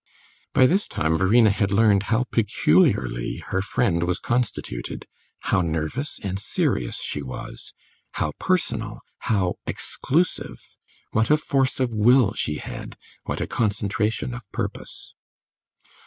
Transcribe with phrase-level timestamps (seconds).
[0.53, 5.05] By this time Verena had learned how peculiarly her friend was constituted,
[5.41, 7.71] how nervous and serious she was,
[8.13, 10.59] how personal, how exclusive,
[11.11, 15.13] what a force of will she had, what a concentration of purpose.